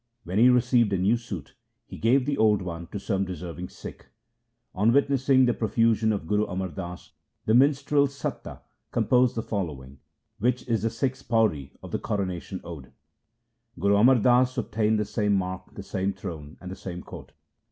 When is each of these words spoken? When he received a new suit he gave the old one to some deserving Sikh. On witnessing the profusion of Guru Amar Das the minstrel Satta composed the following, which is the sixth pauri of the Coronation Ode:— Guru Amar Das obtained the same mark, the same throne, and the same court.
When 0.23 0.39
he 0.39 0.49
received 0.49 0.91
a 0.93 0.97
new 0.97 1.15
suit 1.15 1.53
he 1.85 1.95
gave 1.95 2.25
the 2.25 2.35
old 2.35 2.63
one 2.63 2.87
to 2.87 2.97
some 2.99 3.23
deserving 3.23 3.69
Sikh. 3.69 4.07
On 4.73 4.91
witnessing 4.91 5.45
the 5.45 5.53
profusion 5.53 6.11
of 6.11 6.25
Guru 6.25 6.47
Amar 6.47 6.69
Das 6.69 7.11
the 7.45 7.53
minstrel 7.53 8.07
Satta 8.07 8.61
composed 8.91 9.35
the 9.35 9.43
following, 9.43 9.99
which 10.39 10.67
is 10.67 10.81
the 10.81 10.89
sixth 10.89 11.29
pauri 11.29 11.73
of 11.83 11.91
the 11.91 11.99
Coronation 11.99 12.61
Ode:— 12.63 12.91
Guru 13.79 13.95
Amar 13.97 14.15
Das 14.15 14.57
obtained 14.57 14.99
the 14.99 15.05
same 15.05 15.33
mark, 15.35 15.75
the 15.75 15.83
same 15.83 16.13
throne, 16.13 16.57
and 16.59 16.71
the 16.71 16.75
same 16.75 17.03
court. 17.03 17.33